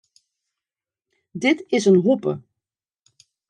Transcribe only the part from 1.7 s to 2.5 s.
is in hoppe.